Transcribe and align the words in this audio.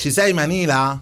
ci 0.00 0.10
sei 0.10 0.32
Manila? 0.32 0.98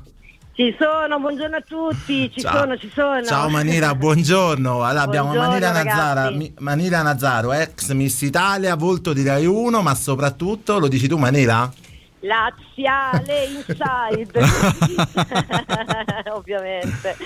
Ci 0.55 0.75
sono, 0.77 1.21
buongiorno 1.21 1.55
a 1.55 1.63
tutti, 1.65 2.29
ci 2.33 2.41
Ciao. 2.41 2.59
sono, 2.59 2.77
ci 2.77 2.91
sono. 2.93 3.23
Ciao 3.23 3.49
Manila, 3.49 3.95
buongiorno. 3.95 4.83
Allora 4.83 5.05
abbiamo 5.05 5.29
Buongiorno, 5.29 5.51
Manila 5.53 5.71
ragazzi. 5.71 5.97
Nazzara, 5.97 6.33
Manila 6.59 7.03
Nazzaro, 7.03 7.53
ex 7.53 7.93
Miss 7.93 8.21
Italia, 8.23 8.75
volto 8.75 9.13
di 9.13 9.23
Rai 9.23 9.47
1, 9.47 9.83
ma 9.83 9.95
soprattutto, 9.95 10.81
lo 10.81 10.89
dici 10.89 11.07
tu 11.07 11.17
Manila? 11.17 11.73
Laziale 12.19 13.45
inside, 13.45 14.33
ovviamente. 16.35 17.17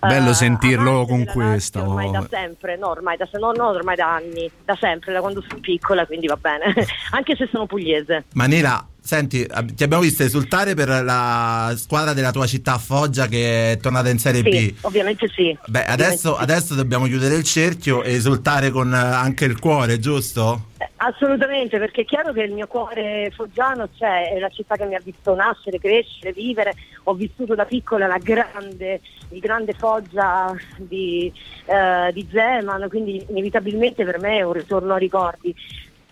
Bello 0.00 0.30
Eh, 0.30 0.34
sentirlo 0.34 1.06
con 1.06 1.24
questa, 1.26 1.78
Lazio 1.78 1.94
Ormai 1.94 2.08
oh. 2.08 2.10
da 2.10 2.26
sempre, 2.28 2.76
no, 2.76 2.88
ormai 2.88 3.16
da, 3.16 3.28
no, 3.38 3.52
no, 3.52 3.68
ormai 3.68 3.94
da 3.94 4.14
anni, 4.14 4.50
da 4.64 4.76
sempre, 4.80 5.12
da 5.12 5.20
quando 5.20 5.44
sono 5.46 5.60
piccola, 5.60 6.04
quindi 6.06 6.26
va 6.26 6.36
bene. 6.36 6.74
Anche 7.10 7.36
se 7.36 7.48
sono 7.52 7.66
pugliese. 7.66 8.24
Manila, 8.32 8.84
senti, 9.08 9.46
ti 9.74 9.82
abbiamo 9.82 10.02
visto 10.02 10.22
esultare 10.22 10.74
per 10.74 11.02
la 11.02 11.72
squadra 11.78 12.12
della 12.12 12.30
tua 12.30 12.46
città 12.46 12.76
Foggia 12.76 13.26
che 13.26 13.72
è 13.72 13.78
tornata 13.78 14.10
in 14.10 14.18
Serie 14.18 14.42
B. 14.42 14.50
Sì, 14.52 14.76
ovviamente 14.82 15.28
sì. 15.28 15.56
Beh, 15.64 15.86
adesso, 15.86 16.32
Ovviamente 16.32 16.36
sì. 16.36 16.42
adesso 16.42 16.74
dobbiamo 16.74 17.06
chiudere 17.06 17.34
il 17.36 17.42
cerchio 17.42 18.02
e 18.02 18.12
esultare 18.12 18.68
con 18.68 18.92
eh, 18.92 18.98
anche 18.98 19.46
il 19.46 19.58
cuore, 19.58 19.98
giusto? 19.98 20.66
Eh, 20.76 20.90
Assolutamente, 21.00 21.78
perché 21.78 22.02
è 22.02 22.04
chiaro 22.04 22.32
che 22.32 22.42
il 22.42 22.52
mio 22.52 22.66
cuore 22.66 23.32
foggiano 23.34 23.88
c'è, 23.96 24.32
è 24.34 24.38
la 24.40 24.48
città 24.48 24.74
che 24.74 24.84
mi 24.84 24.96
ha 24.96 25.00
visto 25.02 25.34
nascere, 25.34 25.78
crescere, 25.78 26.32
vivere. 26.32 26.74
Ho 27.04 27.14
vissuto 27.14 27.54
da 27.54 27.64
piccola 27.64 28.06
la 28.06 28.18
grande, 28.18 29.00
il 29.30 29.38
grande 29.38 29.74
Foggia 29.74 30.52
di, 30.76 31.32
eh, 31.66 32.12
di 32.12 32.28
Zeman, 32.30 32.88
quindi 32.88 33.24
inevitabilmente 33.28 34.04
per 34.04 34.18
me 34.18 34.38
è 34.38 34.42
un 34.42 34.52
ritorno 34.52 34.94
a 34.94 34.98
ricordi. 34.98 35.54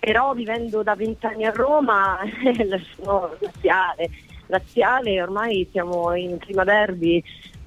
Però 0.06 0.34
vivendo 0.34 0.84
da 0.84 0.94
vent'anni 0.94 1.46
a 1.46 1.50
Roma 1.50 2.20
sono 2.94 3.34
laziale, 3.40 4.08
laziale, 4.46 5.20
ormai 5.20 5.68
siamo 5.72 6.14
in 6.14 6.38
prima 6.38 6.62
derby. 6.62 7.20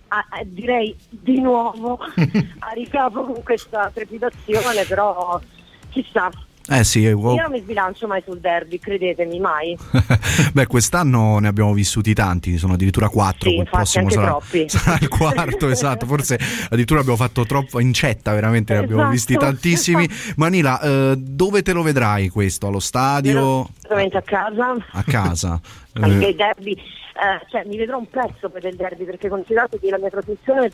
a- 0.07 0.25
a- 0.29 0.43
direi 0.45 0.95
di 1.09 1.41
nuovo 1.41 1.99
a 2.59 2.71
ricapo 2.71 3.25
con 3.25 3.43
questa 3.43 3.91
trepidazione, 3.93 4.85
però 4.85 5.37
chissà, 5.89 6.29
Eh 6.69 6.83
sì, 6.83 7.05
eh, 7.05 7.11
wow. 7.13 7.35
io 7.35 7.41
non 7.41 7.51
mi 7.51 7.61
sbilancio 7.61 8.05
mai 8.07 8.21
sul 8.25 8.39
derby, 8.39 8.79
credetemi, 8.79 9.39
mai. 9.39 9.77
Beh, 10.53 10.67
quest'anno 10.67 11.39
ne 11.39 11.47
abbiamo 11.47 11.73
vissuti 11.73 12.13
tanti, 12.13 12.57
sono 12.57 12.73
addirittura 12.73 13.09
quattro. 13.09 13.49
Sì, 13.49 13.55
il 13.57 13.67
prossimo 13.69 14.03
anche 14.07 14.15
sarà, 14.15 14.37
sarà 14.67 14.97
il 15.01 15.07
quarto, 15.07 15.67
esatto. 15.69 16.05
Forse 16.05 16.39
addirittura 16.65 16.99
abbiamo 16.99 17.17
fatto 17.17 17.45
troppo 17.45 17.79
incetta, 17.79 18.33
veramente 18.33 18.73
ne 18.73 18.79
abbiamo 18.79 19.01
Esatto. 19.01 19.13
visti 19.13 19.35
tantissimi. 19.37 20.07
Manila, 20.35 20.79
eh, 20.81 21.15
dove 21.17 21.61
te 21.63 21.73
lo 21.73 21.81
vedrai 21.81 22.29
questo? 22.29 22.67
Allo 22.67 22.79
stadio? 22.79 23.61
Assolutamente 23.61 24.17
a 24.17 24.21
casa. 24.21 24.75
A 24.91 25.03
casa? 25.03 25.59
Anche 25.93 26.25
Eh, 26.27 26.29
i 26.29 26.35
derby, 26.35 26.71
eh, 26.73 27.45
cioè 27.49 27.63
mi 27.65 27.75
vedrò 27.75 27.97
un 27.97 28.07
pezzo 28.07 28.49
per 28.49 28.63
il 28.63 28.75
derby 28.75 29.03
perché 29.03 29.27
considerate 29.27 29.79
che 29.79 29.89
la 29.89 29.97
mia 29.97 30.09
trasmissione 30.09 30.71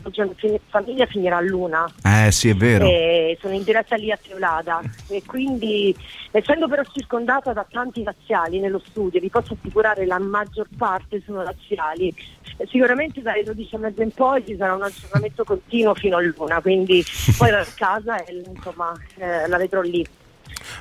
Famiglia 0.68 1.06
finirà 1.06 1.38
a 1.38 1.40
luna 1.40 1.90
eh 2.04 2.30
sì, 2.30 2.50
è 2.50 2.54
vero. 2.54 2.86
e 2.86 3.36
sono 3.40 3.54
in 3.54 3.64
diretta 3.64 3.96
lì 3.96 4.12
a 4.12 4.18
Teolada 4.22 4.80
e 5.08 5.22
quindi 5.26 5.85
essendo 6.30 6.68
però 6.68 6.82
circondata 6.90 7.52
da 7.52 7.66
tanti 7.68 8.02
laziali 8.02 8.60
nello 8.60 8.80
studio 8.84 9.20
vi 9.20 9.28
posso 9.28 9.56
assicurare 9.58 10.06
la 10.06 10.18
maggior 10.18 10.68
parte 10.76 11.22
sono 11.24 11.42
laziali. 11.42 12.14
Eh, 12.56 12.66
sicuramente 12.66 13.20
dalle 13.20 13.42
12 13.42 13.74
e 13.74 13.78
mezza 13.78 14.02
in 14.02 14.12
poi 14.12 14.44
ci 14.46 14.56
sarà 14.56 14.74
un 14.74 14.82
aggiornamento 14.82 15.44
continuo 15.44 15.94
fino 15.94 16.16
a 16.16 16.20
luna 16.22 16.60
quindi 16.60 17.04
poi 17.36 17.50
vado 17.50 17.62
a 17.62 17.72
casa 17.74 18.24
e 18.24 18.42
insomma 18.46 18.92
eh, 19.16 19.46
la 19.48 19.56
vedrò 19.58 19.80
lì 19.80 20.06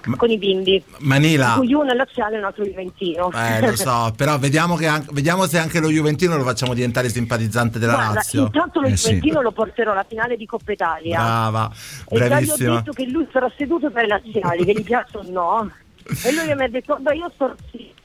Ma- 0.05 0.15
con 0.17 0.29
i 0.29 0.37
bimbi 0.37 0.83
Manila. 0.99 1.53
di 1.53 1.59
cui 1.65 1.73
uno 1.73 1.91
è 1.91 1.95
laziale 1.95 2.35
e 2.35 2.39
un 2.39 2.45
altro 2.45 2.63
juventino 2.65 3.31
Eh, 3.31 3.61
lo 3.61 3.75
so, 3.75 4.13
però 4.17 4.37
vediamo, 4.37 4.75
che 4.75 4.87
anche- 4.87 5.09
vediamo 5.11 5.45
se 5.47 5.57
anche 5.57 5.79
lo 5.79 5.89
Juventino 5.89 6.35
lo 6.37 6.43
facciamo 6.43 6.73
diventare 6.73 7.09
simpatizzante 7.09 7.79
della 7.79 7.93
Guarda, 7.93 8.13
Lazio. 8.15 8.41
intanto 8.43 8.81
lo 8.81 8.87
Eh 8.87 8.95
sì. 8.97 9.07
Juventino 9.07 9.41
lo 9.41 9.51
porterò 9.51 9.91
alla 9.91 10.05
finale 10.07 10.35
di 10.37 10.45
Coppa 10.45 10.71
Italia 10.71 11.17
Brava, 11.19 11.71
e 12.07 12.17
già 12.17 12.23
gli 12.23 12.25
ho 12.25 12.27
bravissima. 12.27 12.75
detto 12.75 12.91
che 12.91 13.05
lui 13.07 13.27
sarà 13.31 13.51
seduto 13.57 13.91
tra 13.91 14.01
i 14.03 14.07
laziali, 14.07 14.65
che 14.65 14.73
gli 14.73 14.83
piacciono 14.83 15.27
o 15.41 15.61
no. 15.63 15.71
E 16.23 16.31
lui 16.33 16.53
mi 16.53 16.63
ha 16.63 16.67
detto, 16.69 16.97
beh 16.99 17.15
io 17.15 17.31
sto 17.33 17.55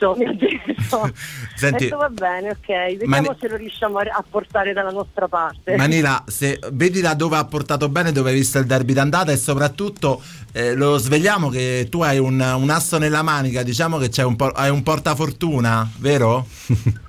zitto, 0.01 0.15
mi 0.17 0.25
ha 0.25 0.33
detto. 0.33 1.11
Senti- 1.55 1.85
detto, 1.85 1.97
va 1.99 2.09
bene, 2.09 2.51
ok, 2.51 2.67
vediamo 2.67 3.07
Mani- 3.09 3.37
se 3.39 3.49
lo 3.49 3.57
riusciamo 3.57 3.99
a, 3.99 4.25
portare 4.29 4.73
dalla 4.73 4.91
nostra 4.91 5.29
parte. 5.29 5.77
Manila, 5.77 6.25
se 6.27 6.59
vedi 6.73 7.01
da 7.01 7.15
dove 7.15 7.37
ha 7.37 7.45
portato 7.45 7.89
bene, 7.89 8.13
dove 8.13 8.31
hai 8.31 8.37
visto 8.37 8.59
il 8.59 8.67
derby 8.67 8.93
d'andata 8.95 9.31
e 9.33 9.37
soprattutto 9.37 10.23
eh, 10.53 10.75
lo 10.75 10.97
svegliamo 10.97 11.49
che 11.51 11.87
tu 11.91 12.01
hai 12.03 12.19
un, 12.19 12.41
un 12.41 12.71
asso 12.71 12.99
nella 12.99 13.23
manica, 13.23 13.63
diciamo 13.63 13.99
che 13.99 14.09
c'è 14.09 14.25
un 14.25 14.37
po', 14.37 14.49
hai 14.49 14.71
un 14.71 14.83
portafortuna, 14.83 15.89
vero? 15.99 16.47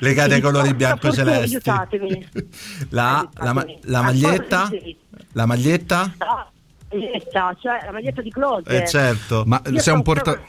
Legate 0.00 0.34
ai 0.34 0.40
Sì, 0.40 0.42
colori 0.42 0.74
porta 0.74 0.96
fortuna, 0.96 1.22
bianco-celesti. 1.22 1.70
aiutatemi. 1.70 2.28
La, 2.90 3.28
la 3.34 3.64
la 3.82 3.98
Ah, 3.98 4.02
maglietta? 4.02 4.66
sì. 4.66 4.96
La 5.32 5.46
maglietta? 5.46 6.12
La 6.18 6.50
maglietta, 6.96 7.56
cioè 7.60 7.80
la 7.84 7.92
maglietta 7.92 8.22
di 8.22 8.30
Close. 8.30 8.82
Eh 8.82 8.86
certo. 8.86 9.42
Ma 9.46 9.60
Io 9.70 9.78
sei 9.78 9.94
un 9.94 10.02
porta... 10.02 10.40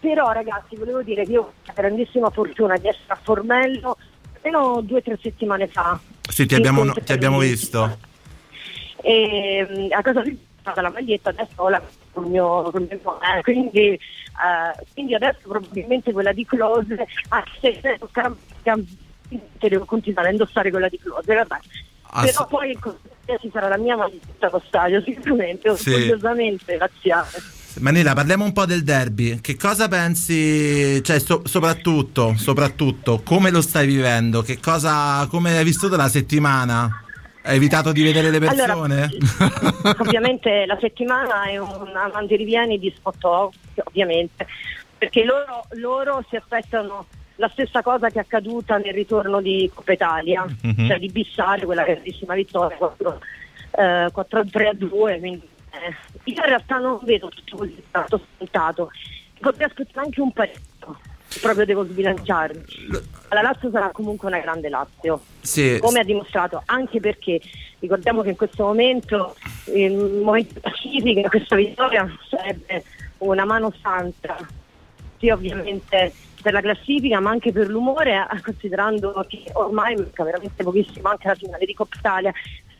Però 0.00 0.32
ragazzi, 0.32 0.76
volevo 0.76 1.02
dire 1.02 1.24
che 1.24 1.32
io 1.32 1.40
ho 1.42 1.52
la 1.66 1.72
grandissima 1.74 2.30
fortuna 2.30 2.76
di 2.78 2.88
essere 2.88 3.04
a 3.08 3.18
Formello 3.20 3.98
almeno 4.42 4.80
due 4.80 4.98
o 4.98 5.02
tre 5.02 5.18
settimane 5.20 5.68
fa. 5.68 5.98
Sì, 6.28 6.46
ti 6.46 6.54
abbiamo, 6.54 6.80
Incontri 6.80 7.04
ti 7.04 7.12
abbiamo 7.12 7.38
visto. 7.38 7.98
E 9.02 9.66
mm, 9.68 9.86
a 9.90 10.02
casa 10.02 10.22
di 10.22 10.38
stata 10.60 10.80
la 10.80 10.90
maglietta, 10.90 11.30
adesso 11.30 11.52
ho 11.56 11.68
la 11.68 11.82
col 12.12 12.26
mio, 12.26 12.62
col 12.70 12.82
mio 12.82 13.20
eh, 13.20 13.42
quindi, 13.42 13.88
eh, 13.92 14.84
quindi 14.92 15.14
adesso 15.14 15.40
probabilmente 15.42 16.12
quella 16.12 16.32
di 16.32 16.44
Close, 16.44 17.06
anche 17.28 17.80
se 17.80 17.98
tocca- 17.98 18.34
devo 19.58 19.84
continuare 19.84 20.28
a 20.28 20.32
indossare 20.32 20.70
quella 20.70 20.88
di 20.88 20.98
Close, 20.98 21.34
vabbè. 21.34 21.58
Ass- 22.12 22.32
Però 22.32 22.46
poi 22.46 22.76
ci 23.40 23.50
sarà 23.52 23.68
la 23.68 23.78
mia 23.78 23.96
maglietta 23.96 24.48
allo 24.48 24.62
stadio, 24.66 25.00
sicuramente, 25.02 25.74
Sì. 25.76 25.90
orgogliosamente 25.92 26.76
laziale. 26.76 27.28
Manila, 27.78 28.14
parliamo 28.14 28.44
un 28.44 28.52
po' 28.52 28.66
del 28.66 28.82
derby. 28.82 29.40
Che 29.40 29.56
cosa 29.56 29.86
pensi, 29.86 31.00
cioè 31.04 31.20
so- 31.20 31.42
soprattutto, 31.44 32.34
soprattutto, 32.36 33.20
come 33.24 33.50
lo 33.50 33.60
stai 33.60 33.86
vivendo? 33.86 34.42
Che 34.42 34.58
cosa, 34.60 35.24
come 35.28 35.56
hai 35.56 35.62
vissuto 35.64 35.94
la 35.96 36.08
settimana? 36.08 37.04
Hai 37.42 37.56
evitato 37.56 37.92
di 37.92 38.02
vedere 38.02 38.30
le 38.30 38.38
persone? 38.40 38.72
Allora, 38.72 39.08
ovviamente 40.00 40.66
la 40.66 40.76
settimana 40.80 41.44
è 41.44 41.58
una 41.58 42.10
mandirivieni 42.12 42.78
di 42.78 42.92
spot 42.94 43.24
ovviamente, 43.84 44.46
perché 44.98 45.24
loro, 45.24 45.64
loro 45.76 46.24
si 46.28 46.36
aspettano 46.36 47.06
la 47.40 47.48
stessa 47.48 47.80
cosa 47.82 48.10
che 48.10 48.18
è 48.18 48.20
accaduta 48.20 48.76
nel 48.76 48.92
ritorno 48.92 49.40
di 49.40 49.68
Coppa 49.74 49.92
Italia, 49.92 50.44
Mhm. 50.62 50.86
cioè 50.86 50.98
di 50.98 51.08
bissare 51.08 51.64
quella 51.64 51.84
grandissima 51.84 52.34
vittoria 52.34 52.76
4, 52.76 53.18
eh, 53.70 54.08
4-3 54.12 54.66
a 54.68 54.74
2. 54.74 55.18
Quindi, 55.18 55.48
eh, 55.70 55.94
io 56.24 56.34
in 56.42 56.44
realtà 56.48 56.76
non 56.76 56.98
vedo 57.02 57.28
tutto 57.28 57.56
così 57.56 57.82
tanto 57.90 58.20
scontato, 58.36 58.90
potrei 59.40 59.66
aspettare 59.66 60.04
anche 60.04 60.20
un 60.20 60.32
pareggio, 60.32 60.98
proprio 61.40 61.64
devo 61.64 61.84
sbilanciarmi. 61.86 62.62
La 63.30 63.40
Lazio 63.40 63.70
sarà 63.70 63.90
comunque 63.90 64.28
una 64.28 64.40
grande 64.40 64.68
Lazio 64.68 65.22
sì, 65.40 65.78
come 65.80 66.00
ha 66.00 66.04
dimostrato, 66.04 66.60
anche 66.66 67.00
perché 67.00 67.40
ricordiamo 67.78 68.20
che 68.20 68.28
in 68.30 68.36
questo 68.36 68.64
momento, 68.64 69.34
il 69.74 69.94
momento 70.22 70.52
di 70.54 70.60
classifica, 70.60 71.28
questa 71.30 71.56
vittoria 71.56 72.06
sarebbe 72.28 72.84
una 73.18 73.46
mano 73.46 73.72
santa, 73.80 74.36
sì 75.18 75.30
ovviamente 75.30 76.12
per 76.42 76.52
la 76.52 76.60
classifica 76.60 77.20
ma 77.20 77.30
anche 77.30 77.52
per 77.52 77.68
l'umore, 77.68 78.26
eh, 78.30 78.40
considerando 78.40 79.24
che 79.28 79.42
ormai 79.54 79.94
manca 79.96 80.24
veramente 80.24 80.62
pochissimo 80.62 81.08
anche 81.08 81.28
la 81.28 81.34
finale 81.34 81.66
di 81.66 81.74
Coppa 81.74 81.96
Italia. 81.98 82.32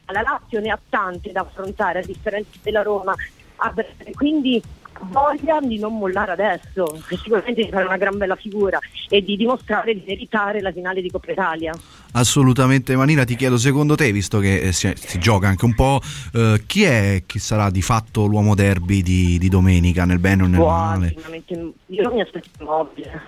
La 0.07 0.23
Lazio 0.23 0.61
ne 0.61 0.71
ha 0.71 0.81
tante 0.89 1.31
da 1.31 1.43
affrontare 1.43 2.01
a 2.01 2.05
differenza 2.05 2.51
della 2.63 2.83
Roma, 2.83 3.15
quindi 4.15 4.61
voglia 5.09 5.59
di 5.61 5.79
non 5.79 5.97
mollare 5.97 6.33
adesso, 6.33 7.01
che 7.07 7.17
sicuramente 7.17 7.65
di 7.65 7.71
fare 7.71 7.85
una 7.85 7.97
gran 7.97 8.17
bella 8.17 8.37
figura 8.37 8.79
e 9.09 9.23
di 9.23 9.37
dimostrare 9.37 9.95
di 9.95 10.03
meritare 10.07 10.61
la 10.61 10.73
finale 10.73 11.01
di 11.01 11.11
Coppa 11.11 11.33
Italia. 11.33 11.75
Assolutamente 12.13 12.97
Manila, 12.97 13.25
ti 13.25 13.37
chiedo 13.37 13.57
secondo 13.57 13.95
te, 13.95 14.11
visto 14.13 14.39
che 14.39 14.61
eh, 14.61 14.73
si, 14.73 14.93
si 14.97 15.19
gioca 15.19 15.49
anche 15.49 15.65
un 15.65 15.75
po', 15.75 16.01
eh, 16.35 16.63
chi 16.67 16.85
è 16.85 17.23
chi 17.27 17.39
sarà 17.39 17.71
di 17.71 17.83
fatto 17.83 18.27
l'uomo 18.27 18.55
derby 18.55 19.03
di, 19.03 19.39
di 19.39 19.49
domenica, 19.49 20.05
nel 20.05 20.19
bene 20.19 20.43
o 20.43 20.47
nel 20.47 20.61
Wow, 20.61 20.69
male? 20.69 21.15
io 21.87 22.13
mi 22.13 22.21
aspetto 22.21 22.49
immobile. 22.61 23.23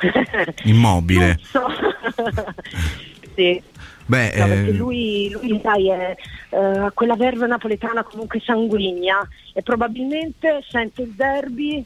Immobile. 0.64 1.40
So. 1.52 1.66
sì. 3.34 3.62
Beh, 4.06 4.32
No, 4.36 4.46
perché 4.46 4.70
eh, 4.70 4.72
lui, 4.72 5.30
lui 5.30 5.60
sai, 5.62 5.88
è 5.90 6.16
eh, 6.50 6.90
quella 6.92 7.16
verve 7.16 7.46
napoletana 7.46 8.02
comunque 8.02 8.40
sanguigna 8.40 9.26
e 9.54 9.62
probabilmente 9.62 10.62
sente 10.68 11.02
il 11.02 11.10
derby 11.10 11.84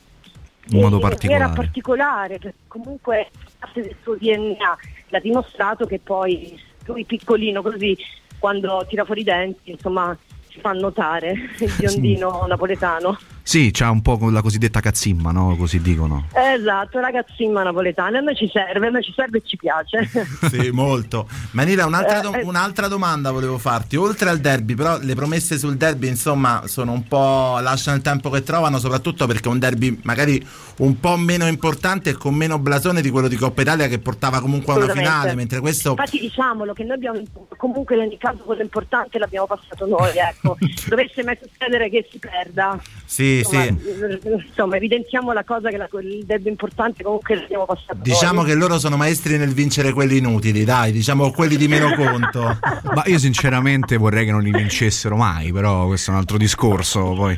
In 0.69 0.81
modo 0.81 0.99
particolare. 0.99 1.39
maniera 1.41 1.61
particolare, 1.61 2.39
perché 2.39 2.59
comunque 2.69 3.29
parte 3.59 3.83
del 3.83 3.97
suo 4.03 4.17
DNA 4.17 4.79
l'ha 5.09 5.21
dimostrato 5.21 5.87
che 5.87 6.01
poi 6.03 6.59
lui 6.87 7.05
piccolino 7.05 7.63
così 7.63 7.97
quando 8.39 8.85
tira 8.89 9.05
fuori 9.05 9.21
i 9.21 9.25
denti 9.25 9.71
insomma 9.71 10.17
si 10.49 10.61
fa 10.61 10.73
notare 10.73 11.33
il 11.59 11.73
biondino 11.79 12.45
napoletano. 12.49 13.19
Sì, 13.47 13.71
c'ha 13.73 13.91
un 13.91 14.03
po' 14.03 14.19
la 14.29 14.43
cosiddetta 14.43 14.81
cazzimma, 14.81 15.31
no? 15.31 15.55
Così 15.57 15.81
dicono. 15.81 16.27
Esatto, 16.33 16.99
la 16.99 17.13
cazzimma 17.13 17.63
napoletana, 17.63 18.19
a 18.19 18.21
noi 18.21 18.35
ci 18.35 18.51
serve, 18.53 18.89
a 18.89 18.91
noi 18.91 19.05
ci 19.05 19.13
serve 19.15 19.39
e 19.39 19.43
ci 19.45 19.57
piace. 19.57 20.11
sì, 20.51 20.71
molto. 20.71 21.29
Manila, 21.53 21.87
un'altra, 21.87 22.19
do- 22.19 22.41
un'altra, 22.43 22.89
domanda 22.89 23.31
volevo 23.31 23.57
farti. 23.57 23.95
Oltre 23.95 24.31
al 24.31 24.41
derby, 24.41 24.75
però 24.75 24.99
le 25.01 25.15
promesse 25.15 25.59
sul 25.59 25.77
derby, 25.77 26.09
insomma, 26.09 26.63
sono 26.67 26.91
un 26.91 27.07
po' 27.07 27.61
lasciano 27.61 27.97
il 27.97 28.03
tempo 28.03 28.31
che 28.31 28.43
trovano, 28.43 28.81
soprattutto 28.81 29.29
perché 29.29 29.49
è 29.49 29.53
un 29.53 29.61
derby 29.61 29.97
magari 30.03 30.45
un 30.79 30.99
po' 30.99 31.17
meno 31.17 31.47
importante 31.47 32.11
e 32.11 32.15
con 32.15 32.35
meno 32.35 32.59
blasone 32.59 33.01
di 33.01 33.11
quello 33.11 33.29
di 33.29 33.37
Coppa 33.37 33.61
Italia 33.61 33.87
che 33.87 34.01
portava 34.01 34.41
comunque 34.41 34.73
a 34.73 34.77
una 34.77 34.93
finale, 34.93 35.37
mentre 35.37 35.61
questo... 35.61 35.91
Infatti 35.91 36.19
diciamolo 36.19 36.73
che 36.73 36.83
noi 36.83 36.97
abbiamo 36.97 37.23
comunque 37.57 37.95
in 37.95 38.01
ogni 38.03 38.19
caso 38.19 38.43
quello 38.43 38.63
importante 38.63 39.21
l'abbiamo 39.21 39.47
passato 39.47 39.87
noi, 39.87 40.11
ecco. 40.17 40.59
Dovesse 40.89 41.23
mai 41.23 41.39
succedere 41.41 41.89
che 41.89 42.09
si 42.11 42.19
perda. 42.19 42.77
Sì, 43.05 43.36
insomma, 43.39 43.65
sì. 43.65 44.19
insomma, 44.49 44.77
evidenziamo 44.77 45.33
la 45.33 45.45
cosa 45.45 45.69
che 45.69 45.77
la, 45.77 45.89
il 46.01 46.25
derby 46.25 46.49
importante 46.49 47.03
comunque 47.03 47.37
l'abbiamo 47.37 47.65
passato 47.65 47.99
Diciamo 48.03 48.43
noi. 48.43 48.51
che 48.51 48.55
loro 48.55 48.79
sono 48.79 48.97
maestri 48.97 49.37
nel 49.39 49.53
vincere 49.53 49.93
quelli 49.93 50.19
inutili, 50.19 50.65
dai, 50.65 50.93
diciamo 50.93 51.31
quelli 51.31 51.57
di 51.57 51.69
meno 51.69 51.95
conto. 51.95 52.59
Ma 52.95 53.03
io 53.07 53.19
sinceramente 53.19 53.97
vorrei 53.97 54.25
che 54.25 54.31
non 54.31 54.43
li 54.43 54.51
vincessero 54.51 55.17
mai, 55.17 55.53
però 55.53 55.87
questo 55.87 56.11
è 56.11 56.15
un 56.15 56.21
altro 56.21 56.39
discorso. 56.39 57.13
Poi. 57.15 57.37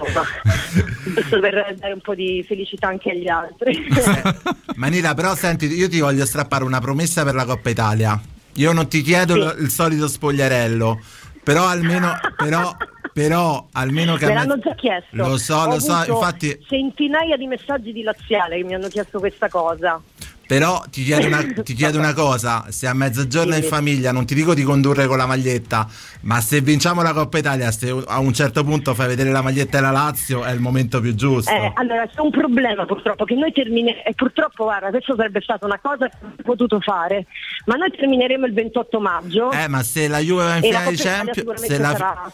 Giusto 1.15 1.41
per 1.41 1.75
dare 1.79 1.93
un 1.93 2.00
po' 2.00 2.15
di 2.15 2.45
felicità 2.47 2.89
anche 2.89 3.11
agli 3.11 3.29
altri. 3.29 3.87
Manila, 4.77 5.15
però 5.15 5.35
senti, 5.35 5.67
io 5.67 5.89
ti 5.89 6.00
voglio 6.00 6.25
strappare 6.25 6.65
una 6.65 6.81
promessa 6.81 7.25
per 7.25 7.35
la 7.35 7.45
Coppa 7.45 7.71
Italia. 7.71 8.21
Io 8.55 8.73
non 8.73 8.89
ti 8.89 9.03
chiedo 9.03 9.35
sì. 9.35 9.62
il 9.62 9.71
solito 9.71 10.09
spogliarello, 10.09 11.00
però 11.43 11.67
almeno, 11.67 12.19
però, 12.37 12.75
però 13.19 13.67
almeno 13.73 14.15
che 14.15 14.26
me 14.26 14.35
l'hanno 14.35 14.59
già 14.59 14.75
chiesto. 14.76 15.17
Lo 15.17 15.37
so 15.37 15.56
Ho 15.56 15.67
lo 15.67 15.81
so 15.81 16.05
infatti 16.06 16.56
centinaia 16.69 17.37
di 17.37 17.49
messaggi 17.49 17.93
di 17.93 18.03
laziale 18.03 18.59
che 18.59 18.65
mi 18.65 18.75
hanno 18.75 18.87
chiesto 18.87 19.19
questa 19.19 19.49
cosa. 19.49 20.00
Però 20.49 20.82
ti 20.91 21.03
chiedo, 21.03 21.26
una, 21.26 21.44
ti 21.62 21.75
chiedo 21.75 21.99
una, 21.99 22.15
cosa, 22.15 22.65
se 22.70 22.87
a 22.87 22.94
mezzogiorno 22.94 23.55
in 23.55 23.65
famiglia, 23.65 24.12
non 24.12 24.25
ti 24.25 24.35
dico 24.35 24.55
di 24.55 24.62
condurre 24.62 25.06
con 25.06 25.19
la 25.19 25.26
maglietta, 25.26 25.87
ma 26.23 26.41
se 26.41 26.62
vinciamo 26.62 27.03
la 27.03 27.12
Coppa 27.12 27.37
Italia, 27.37 27.70
se 27.70 27.94
a 28.06 28.19
un 28.19 28.32
certo 28.32 28.65
punto 28.65 28.94
fai 28.94 29.09
vedere 29.09 29.31
la 29.31 29.43
maglietta 29.43 29.76
della 29.76 29.91
Lazio, 29.91 30.44
è 30.44 30.53
il 30.53 30.61
momento 30.61 31.03
più 31.03 31.14
giusto. 31.14 31.53
Eh, 31.53 31.71
allora 31.75 32.06
c'è 32.06 32.21
un 32.21 32.31
problema 32.31 32.87
purtroppo, 32.87 33.26
che 33.26 33.35
noi 33.35 33.53
termineremo, 33.53 34.05
e 34.06 34.14
purtroppo 34.14 34.64
guarda, 34.64 34.88
questo 34.88 35.14
sarebbe 35.17 35.43
stata 35.43 35.67
una 35.67 35.79
cosa 35.82 36.09
che 36.09 36.17
avremmo 36.17 36.43
potuto 36.43 36.81
fare, 36.81 37.26
ma 37.69 37.75
noi 37.75 37.91
termineremo 37.91 38.47
il 38.47 38.55
28 38.55 38.99
maggio. 38.99 39.50
Eh, 39.53 39.69
ma 39.69 39.82
se 39.82 40.09
la 40.09 40.19
Juve 40.20 40.43
va 40.43 40.56
in 40.56 40.62
finale 40.62 40.91
di 40.91 40.97
Champions, 40.97 41.65
se 41.65 41.79
la, 41.79 42.32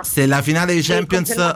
se 0.00 0.26
la 0.26 0.42
finale 0.42 0.74
di 0.74 0.82
Champions, 0.82 1.54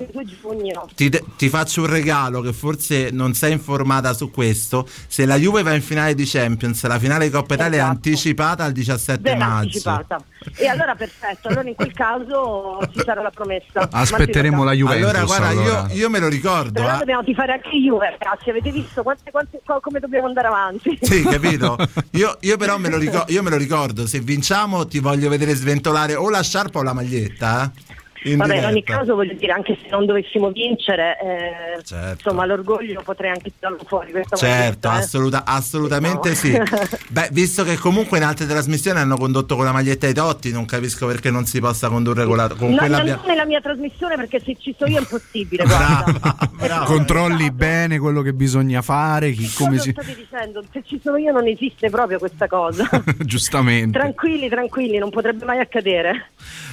ti, 0.94 1.10
ti 1.36 1.48
faccio 1.48 1.80
un 1.80 1.88
regalo 1.88 2.40
che 2.40 2.52
forse 2.52 3.10
non 3.10 3.34
sei 3.34 3.52
informata 3.52 4.12
su 4.12 4.30
questo, 4.30 4.86
se 5.08 5.26
la 5.26 5.36
Juve 5.36 5.64
va 5.64 5.74
in 5.74 5.82
finale 5.82 6.14
di 6.14 6.24
Champions, 6.24 6.86
la 6.86 7.00
finale 7.00 7.24
di 7.24 7.32
Coppa 7.32 7.54
Italia 7.54 7.78
esatto. 7.78 7.90
è 7.90 7.94
anticipata 7.94 8.64
al 8.64 8.72
17 8.72 9.20
Beh, 9.20 9.36
maggio. 9.36 9.54
Anticipata. 9.54 10.22
E 10.56 10.68
allora 10.68 10.94
perfetto, 10.94 11.48
allora 11.48 11.68
in 11.68 11.74
quel 11.74 11.92
caso 11.92 12.78
ci 12.92 13.00
sarà 13.04 13.22
la 13.22 13.30
promessa. 13.30 13.88
Aspetteremo 13.90 14.62
la 14.62 14.72
Juventus. 14.72 15.08
Allora 15.08 15.24
guarda, 15.24 15.48
allora. 15.48 15.86
Io, 15.90 15.96
io, 15.96 16.10
me 16.10 16.18
lo 16.20 16.28
ricordo. 16.28 16.80
Però 16.80 16.94
eh. 16.94 16.98
dobbiamo 16.98 17.24
tifare 17.24 17.52
anche 17.54 17.70
Juve, 17.70 18.16
ragazzi, 18.18 18.50
avete 18.50 18.70
visto 18.70 19.02
quante, 19.02 19.30
quante, 19.32 19.60
come 19.80 19.98
dobbiamo 19.98 20.28
andare 20.28 20.46
avanti? 20.46 20.96
Sì, 21.00 21.22
capito? 21.22 21.76
Io, 22.12 22.36
io 22.40 22.56
però 22.56 22.78
me 22.78 22.88
lo, 22.88 22.99
ricordo, 23.00 23.32
io 23.32 23.42
me 23.42 23.50
lo 23.50 23.56
ricordo, 23.56 24.06
se 24.06 24.20
vinciamo 24.20 24.86
ti 24.86 25.00
voglio 25.00 25.28
vedere 25.28 25.54
sventolare 25.54 26.14
o 26.14 26.28
la 26.28 26.42
sciarpa 26.42 26.78
o 26.78 26.82
la 26.82 26.92
maglietta. 26.92 27.72
Eh? 28.22 28.30
In 28.30 28.36
Vabbè, 28.36 28.48
diretta. 28.48 28.68
in 28.68 28.74
ogni 28.74 28.82
caso 28.82 29.14
voglio 29.14 29.34
dire, 29.34 29.52
anche 29.52 29.78
se 29.80 29.88
non 29.90 30.06
dovessimo 30.06 30.50
vincere, 30.50 31.18
eh, 31.20 31.82
certo. 31.82 32.28
insomma, 32.28 32.44
l'orgoglio 32.44 33.00
potrei 33.02 33.30
anche 33.30 33.52
tirarlo 33.56 33.80
fuori. 33.86 34.12
certo, 34.12 34.46
maglietta, 34.46 34.92
assoluta, 34.92 35.38
eh. 35.40 35.44
assolutamente 35.46 36.28
no. 36.28 36.34
sì. 36.34 36.58
Beh, 37.08 37.28
visto 37.32 37.64
che 37.64 37.76
comunque 37.76 38.18
in 38.18 38.24
altre 38.24 38.46
trasmissioni 38.46 38.98
hanno 38.98 39.16
condotto 39.16 39.56
con 39.56 39.64
la 39.64 39.72
maglietta 39.72 40.06
ai 40.06 40.14
Totti, 40.14 40.52
non 40.52 40.66
capisco 40.66 41.06
perché 41.06 41.30
non 41.30 41.46
si 41.46 41.60
possa 41.60 41.88
condurre 41.88 42.24
con, 42.24 42.36
la, 42.36 42.48
con 42.48 42.70
no, 42.70 42.76
quella. 42.76 43.02
Non 43.02 43.20
nella 43.26 43.44
mia 43.44 43.60
trasmissione, 43.60 44.16
perché 44.16 44.40
se 44.40 44.56
ci 44.58 44.74
sono 44.76 44.90
io 44.90 44.98
è 44.98 45.00
impossibile. 45.00 45.64
brava, 45.64 46.48
brava. 46.52 46.84
Controlli 46.84 47.50
bene 47.50 47.98
quello 47.98 48.22
che 48.22 48.32
bisogna 48.32 48.82
fare. 48.82 49.30
Chi, 49.32 49.50
come 49.52 49.78
si... 49.78 49.90
state 49.90 50.14
dicendo, 50.14 50.62
se 50.70 50.82
ci 50.84 51.00
sono 51.02 51.16
io 51.16 51.32
non 51.32 51.46
esiste 51.46 51.88
proprio 51.90 52.18
questa 52.18 52.46
cosa. 52.46 52.88
Giustamente. 53.18 53.98
Tranquilli, 53.98 54.48
tranquilli, 54.48 54.98
non 54.98 55.10
potrebbe 55.10 55.44
mai 55.44 55.58
accadere. 55.58 56.30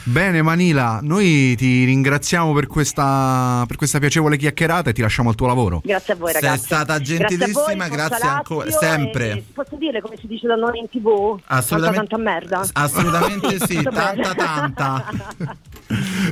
Bene, 0.09 0.41
Manila, 0.41 0.99
noi 1.01 1.53
ti 1.57 1.83
ringraziamo 1.83 2.53
per 2.53 2.67
questa, 2.67 3.65
per 3.67 3.75
questa, 3.75 3.99
piacevole 3.99 4.37
chiacchierata 4.37 4.89
e 4.89 4.93
ti 4.93 5.01
lasciamo 5.01 5.27
al 5.27 5.35
tuo 5.35 5.47
lavoro. 5.47 5.81
Grazie 5.83 6.13
a 6.13 6.15
voi, 6.15 6.31
ragazzi. 6.31 6.59
Sei 6.59 6.65
stata 6.65 6.99
gentilissima, 7.01 7.89
grazie, 7.89 8.17
grazie 8.17 8.27
ancora. 8.29 8.71
Sempre. 8.71 9.43
posso 9.53 9.75
dire 9.75 9.99
come 9.99 10.15
si 10.15 10.27
dice 10.27 10.47
da 10.47 10.55
noi 10.55 10.79
in 10.79 10.87
tv? 10.87 11.37
Assolutamente. 11.47 12.07
Tanta, 12.07 12.17
merda. 12.17 12.65
Assolutamente 12.71 13.59
sì, 13.67 13.83
tanta, 13.83 14.33
tanta. 14.33 15.05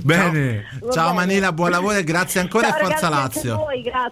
Bene. 0.03 0.63
Ciao, 0.79 0.91
Ciao 0.91 1.13
Manila, 1.13 1.51
buon 1.51 1.71
lavoro 1.71 1.97
e 1.97 2.03
grazie 2.05 2.39
ancora 2.39 2.69
Ciao, 2.69 2.77
e 2.77 2.81
forza 2.81 3.09
ragazzi, 3.09 3.35
Lazio. 3.35 3.55
Voi, 3.57 3.81
grazie. 3.81 4.03